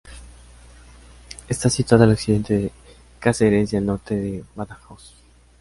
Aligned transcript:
Está 1.47 1.69
situada 1.69 2.05
al 2.05 2.13
occidente 2.13 2.55
de 2.57 2.71
Cáceres 3.19 3.71
y 3.71 3.77
al 3.77 3.85
norte 3.85 4.15
de 4.15 4.43
Badajoz. 4.55 5.13